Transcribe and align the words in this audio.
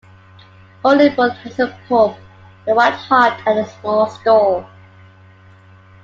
Holybourne 0.83 1.37
has 1.43 1.59
a 1.59 1.77
pub- 1.87 2.17
"The 2.65 2.73
White 2.73 2.93
Hart"- 2.95 3.39
and 3.45 3.59
a 3.59 3.65
small 3.69 4.09
store. 4.09 4.67